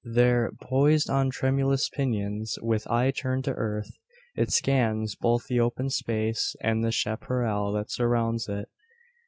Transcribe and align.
There, 0.03 0.51
poised 0.59 1.11
on 1.11 1.29
tremulous 1.29 1.87
pinions, 1.87 2.57
with 2.63 2.89
eye 2.89 3.11
turned 3.11 3.43
to 3.43 3.51
earth, 3.53 3.91
it 4.35 4.49
scans 4.51 5.13
both 5.15 5.45
the 5.45 5.59
open 5.59 5.91
space 5.91 6.55
and 6.59 6.83
the 6.83 6.89
chapparal 6.91 7.71
that 7.73 7.91
surrounds 7.91 8.49
it. 8.49 8.67